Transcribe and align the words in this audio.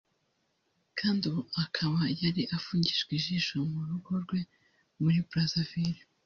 kuri 0.97 1.25
ubu 1.29 1.41
akaba 1.63 2.01
yari 2.21 2.43
afungishijwe 2.57 3.11
ijisho 3.19 3.55
mu 3.71 3.79
rugo 3.89 4.11
rwe 4.23 4.39
muri 5.01 5.19
Brazaville 5.29 6.01